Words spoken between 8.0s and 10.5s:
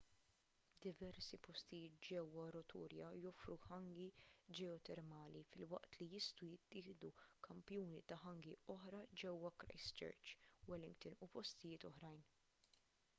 ta' hangi oħra ġewwa christchurch